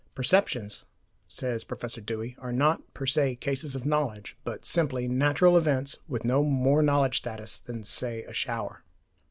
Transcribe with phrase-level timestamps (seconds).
[0.15, 0.83] Perceptions,
[1.27, 6.25] says Professor Dewey, are not per se cases of knowledge, but simply natural events with
[6.25, 8.83] no more knowledge status than (say) a shower.